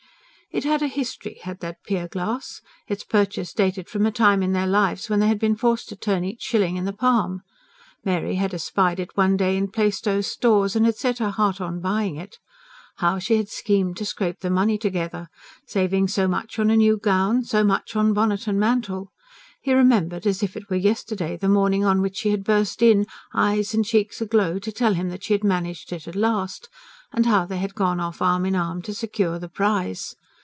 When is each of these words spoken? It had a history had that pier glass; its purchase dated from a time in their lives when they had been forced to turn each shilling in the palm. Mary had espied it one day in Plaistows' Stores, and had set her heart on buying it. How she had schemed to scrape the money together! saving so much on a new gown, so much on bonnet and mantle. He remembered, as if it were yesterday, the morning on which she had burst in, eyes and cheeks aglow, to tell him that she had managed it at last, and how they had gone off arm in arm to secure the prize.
It 0.53 0.65
had 0.65 0.81
a 0.81 0.87
history 0.87 1.39
had 1.43 1.61
that 1.61 1.81
pier 1.85 2.09
glass; 2.09 2.59
its 2.85 3.05
purchase 3.05 3.53
dated 3.53 3.87
from 3.87 4.05
a 4.05 4.11
time 4.11 4.43
in 4.43 4.51
their 4.51 4.67
lives 4.67 5.09
when 5.09 5.21
they 5.21 5.29
had 5.29 5.39
been 5.39 5.55
forced 5.55 5.87
to 5.87 5.95
turn 5.95 6.25
each 6.25 6.41
shilling 6.41 6.75
in 6.75 6.83
the 6.83 6.91
palm. 6.91 7.41
Mary 8.03 8.35
had 8.35 8.53
espied 8.53 8.99
it 8.99 9.15
one 9.15 9.37
day 9.37 9.55
in 9.55 9.69
Plaistows' 9.69 10.27
Stores, 10.27 10.75
and 10.75 10.85
had 10.85 10.97
set 10.97 11.19
her 11.19 11.29
heart 11.29 11.61
on 11.61 11.79
buying 11.79 12.17
it. 12.17 12.37
How 12.97 13.17
she 13.17 13.37
had 13.37 13.47
schemed 13.47 13.95
to 13.95 14.05
scrape 14.05 14.41
the 14.41 14.49
money 14.49 14.77
together! 14.77 15.29
saving 15.65 16.09
so 16.09 16.27
much 16.27 16.59
on 16.59 16.69
a 16.69 16.75
new 16.75 16.97
gown, 16.97 17.45
so 17.45 17.63
much 17.63 17.95
on 17.95 18.11
bonnet 18.11 18.45
and 18.45 18.59
mantle. 18.59 19.13
He 19.61 19.71
remembered, 19.73 20.27
as 20.27 20.43
if 20.43 20.57
it 20.57 20.69
were 20.69 20.75
yesterday, 20.75 21.37
the 21.37 21.47
morning 21.47 21.85
on 21.85 22.01
which 22.01 22.17
she 22.17 22.31
had 22.31 22.43
burst 22.43 22.81
in, 22.81 23.05
eyes 23.33 23.73
and 23.73 23.85
cheeks 23.85 24.19
aglow, 24.19 24.59
to 24.59 24.71
tell 24.73 24.95
him 24.95 25.07
that 25.11 25.23
she 25.23 25.31
had 25.33 25.45
managed 25.45 25.93
it 25.93 26.09
at 26.09 26.15
last, 26.17 26.67
and 27.13 27.25
how 27.25 27.45
they 27.45 27.59
had 27.59 27.73
gone 27.73 28.01
off 28.01 28.21
arm 28.21 28.45
in 28.45 28.53
arm 28.53 28.81
to 28.81 28.93
secure 28.93 29.39
the 29.39 29.47
prize. 29.47 30.13